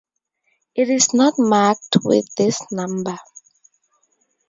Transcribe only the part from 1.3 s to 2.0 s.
marked